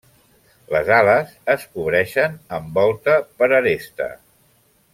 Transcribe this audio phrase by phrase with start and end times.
[0.75, 4.09] Les ales es cobreixen amb volta per aresta.